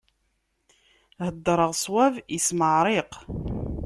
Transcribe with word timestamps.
Heddṛeɣ 1.25 1.71
ṣṣwab, 1.79 2.15
ismeɛṛiq. 2.37 3.11